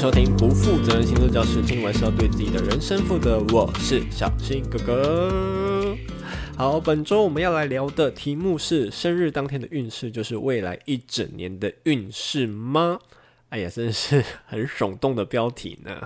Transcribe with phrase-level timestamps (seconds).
[0.00, 3.38] 收听不负责任星座教室，听完是要对自己的人生负责。
[3.52, 5.94] 我是小新哥哥。
[6.56, 12.98] 好，本周我们要来聊的题目是生日当天的运势，就是未来一整年的运势吗？
[13.50, 16.00] 哎呀，真是很耸动的标题呢，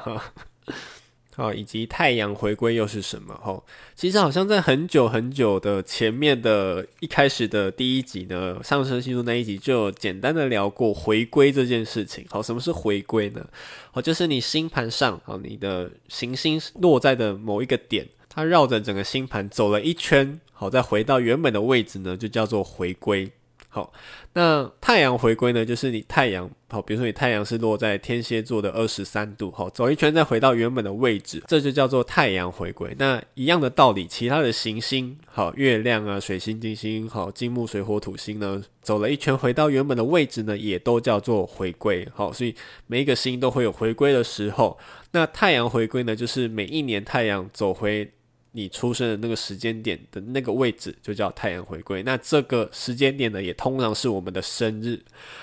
[1.36, 3.34] 好，以及太阳回归又是什么？
[3.42, 3.64] 吼，
[3.96, 12.24] 其实好像在很久很久的前面的一开始的第一集呢，上升星座那一集就简单的聊过回归这件事情。
[12.30, 13.44] 好，什么是回归呢？
[13.90, 23.28] 好，就是你星盘上，好，你的行星落在的某一个点，它绕着整个星盘走了一圈，好，再回到原本的位置呢，就叫做回归。
[23.74, 23.92] 好，
[24.34, 25.66] 那太阳回归呢？
[25.66, 32.94] 就是你太阳，好，比如说你太阳是落在天蝎座的二十三度，好，走一圈再回到原本的位置，这就叫做太阳回归。
[33.00, 42.06] 那一样的道理，其他的行星，好，月亮啊、水星、金星，好，金木水火土星呢，走了一圈回到原本的位置呢，也都叫做回归。
[42.14, 42.54] 好，所以
[42.86, 44.78] 每一个星都会有回归的时候。
[45.10, 48.12] 那太阳回归呢，就是每一年太阳走回。
[48.56, 55.02] 你出生的那个时间点的那个位置就叫太阳回归，那这个时间点呢，也通常是我们的生日。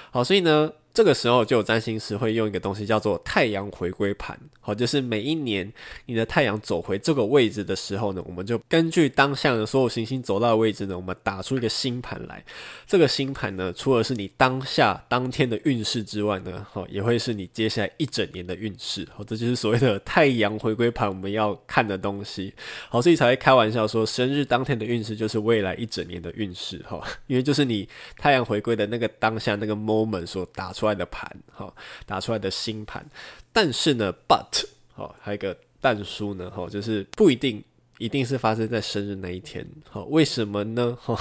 [0.09, 0.71] 好，所以呢。
[0.93, 5.71] 这个时候就有占星师会用一个东西叫做太阳回归盘，好，就是每一年
[6.05, 12.43] 你的太阳走回这个位置的时候呢，我们就根据当下的所有行星走到的位置呢，我们打出一个星盘来。
[12.85, 19.07] 这个星盘呢，除了是你当下当天的运势之外呢，好，也会是你接下来一整年的运势。
[19.15, 22.53] 好，这就是所谓的太阳回归盘我们要看的东西。
[22.89, 26.77] 好，所以才会开玩笑说，生日当天的运势就是未来一整年的运势。
[26.79, 27.87] 哈，因为就是你
[28.17, 31.71] 太阳回归的那个当下那个 moment 所打出出来的盘，哈，
[32.07, 33.05] 打出来的星盘，
[33.53, 34.65] 但是呢，but，
[34.95, 37.63] 好，还有一个但书呢，哈，就是不一定
[37.99, 40.97] 一定是发生在生日那一天，好，为什么呢？
[40.99, 41.15] 哈，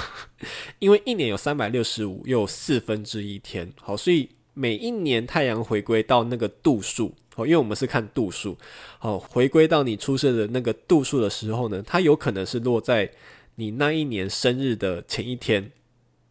[0.79, 8.57] 因为一年有三百六十五又四分之一天，好，所以每一年太阳回归到那个度数，好，因为我们是看度数，
[8.99, 13.13] 好，回归到你出生的那个度数的时候呢，它有可能是落在
[13.57, 15.71] 你那一年生日的前一天、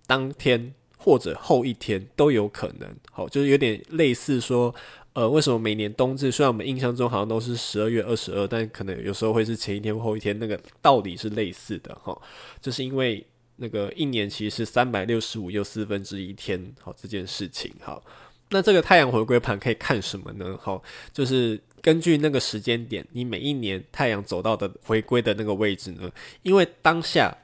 [0.08, 0.74] 当天。
[1.02, 4.76] 或者后一天都有可能，好，就是有点类似说，
[5.14, 12.22] 呃，为什么每年冬至虽然我们印象中好像都是十二月二十二，但可能有时候会是前一天或后一天，那个道理是类似的，哈，
[12.60, 18.04] 就是因为那个一年其实是三百六十五又四分之一天，好，这件事情，好，
[18.50, 20.60] 那这个太阳回归盘可以看什么呢？
[20.62, 20.84] 好，
[21.14, 26.12] 就是根据那个时间点，你每一年太阳走到的回归的那个位置呢，
[26.42, 27.38] 因为当下。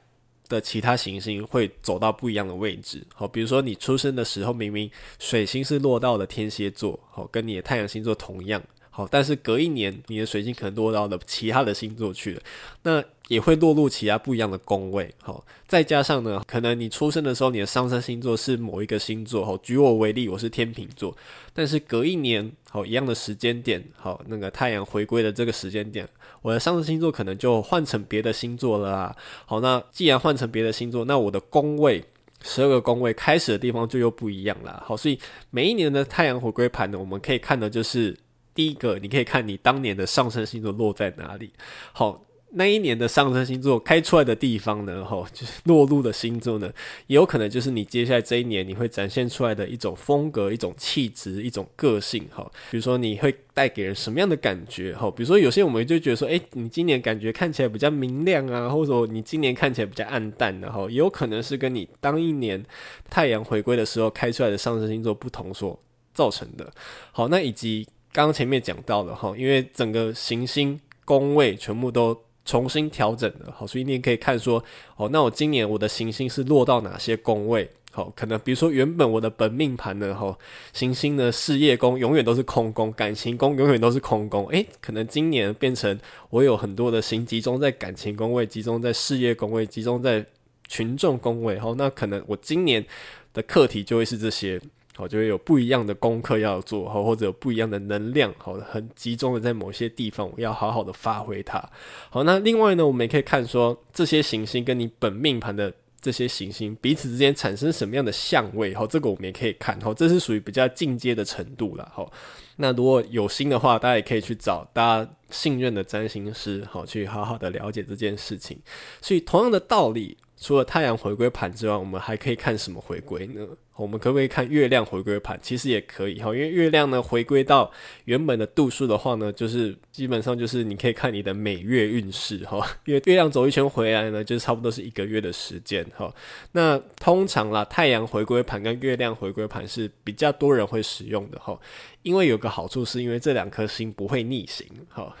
[0.48, 8.62] 的其他行星会走到不一样的位置，好，比如说你出生的时候，明明水星是落到了天蝎座，好，跟你的太阳星座同样，
[8.96, 12.40] 好，但是隔一年你的水星可能落到了其他的星座去了，
[12.84, 21.14] 那也会落入其他不一样的宫位，好，再加上呢，可能你出生的时候你的上升星座是某一个星座，好，举我为例，我是天秤座，
[21.52, 26.08] 但是隔一年，好，一样的时间点，好，那个太阳回归的这个时间点。
[26.40, 29.16] 我的上升星座可能就换成别的星座了啦。
[29.44, 32.02] 好，那既然换成别的星座，那我的宫位
[32.42, 34.82] 十二个宫位开始的地方就又不一样了。
[34.86, 35.18] 好，所以
[35.50, 38.16] 每一年的太阳回归盘呢，我们可以看的就是
[38.56, 41.52] 第一个，你可以看你当年的上升星座落在哪里。
[41.92, 42.24] 好。
[42.50, 46.72] 那一年的上升星座开出来的地方呢，吼，就是落入的星座呢，
[47.08, 52.48] 也有可能就是你接下来这一年你会展现出来的一种风格、一种气质、一种个性，哈。
[52.70, 55.10] 比如说你会带给人什么样的感觉，哈。
[55.10, 62.64] 比如说有些我们就觉得说，诶，你今年感觉看起来比较明亮啊，或者你今年看起来比较暗淡的，哈，也有可能是跟你当一年
[63.10, 65.78] 太阳回归的时候开出来的上升星座不同所
[66.14, 66.72] 造成的。
[67.12, 67.86] 好，那以及
[68.16, 72.18] 刚刚前面讲到的，哈，因为整个行星宫位全部都。
[72.48, 74.62] 重新调整的，好，所以你也可以看说，
[74.94, 77.68] 哦，那我今年我的行星是落到哪些宫位？
[77.90, 80.38] 好，可能比如说原本我的本命盘呢，哈，
[80.72, 85.98] 行星的事业宫永远都是空宫，感情宫永远都是空宫，诶，可能今年变成
[86.30, 90.24] 我有很多的星集中在感情宫位，集中在事业宫位，集中在
[90.68, 92.86] 群众宫位，好，那可能我今年
[93.34, 94.60] 的课题就会是这些。
[94.96, 101.62] 好，就会有不一样的功课要做，好，或者有不一样的能量，好，很集中的在某些地方，我要好好的发挥它。
[102.08, 112.10] 好，那另外呢，我们也可以看说这些行星跟你本命盘的这些行星彼此之间产生什么样的相位，好，这个我们也可以看，好，这是属于比较进阶的程度了，好。
[112.56, 118.58] 那如果有心的话，大家也可以去找大家信任的占星师，好，去好好的了解这件事情。
[119.02, 123.46] 所以同样的道理，除了太阳回归盘之外，我们还可以看什么回归呢？
[123.76, 125.38] 我们可不可以看月亮回归盘？
[125.42, 127.70] 其实也可以哈，因为月亮呢回归到
[128.06, 132.66] 原本的度数的话呢，就是基本上就是你可以看你的每月运势哈。
[132.86, 136.10] 因为月亮走一圈回来呢，就差不多是一个月的时间哈。
[136.52, 141.58] 那通常啦，太阳回归盘跟月亮回归盘是比较多人会使用的哈。
[142.02, 145.12] 因为有个好处，是因为这两颗星不会逆行哈。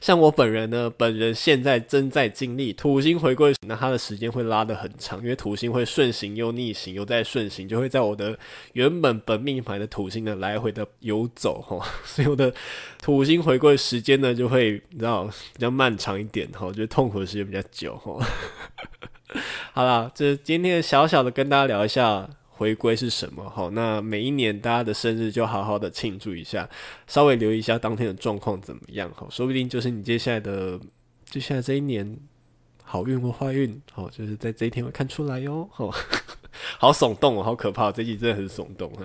[0.00, 7.99] 像我本人呢，本人现在正在经历土星回归，那它的时间会拉得很长，因为土星会顺行又逆行，又再顺行，就会在。
[8.06, 8.38] 我的
[8.72, 12.52] 原本本命盘的土星的来回的游走哈， 所以我的
[13.00, 18.18] 土星回归时间呢就会你知道比较漫长一点哈，就痛苦的时间比较久哈。
[19.72, 23.70] 好啦，这今天小小的跟大家聊一下回归是什么哈。
[23.72, 26.68] 那每一年大家的生日就好好的庆祝一下，
[27.06, 30.78] 稍微留意一下当天的状况怎么样哈，说不定就是你接下来的
[31.24, 32.18] 接下来这一年
[32.82, 35.88] 好运或坏运哦，就是在这一天会看出来哟哈。
[36.80, 37.92] 好耸动哦，好可怕！
[37.92, 39.04] 这集真的很耸动啊。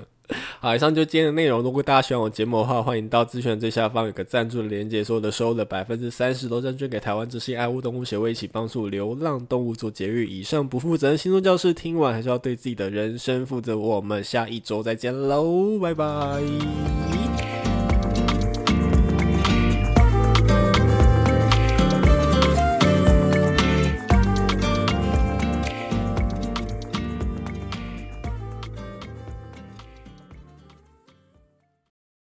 [0.62, 1.62] 好，以上就今天的内容。
[1.62, 10.26] 如果大家喜欢我节目的话，欢迎到资讯最下方有个赞助的连接，所有的收入的百分之三十都捐捐给台湾之星爱护动物协会，一起帮助流浪动物做节育。
[10.26, 13.78] 以上不负责任星座教室，听完还是要对自己的人生负责。
[13.78, 17.25] 我们下一周再见喽，拜拜。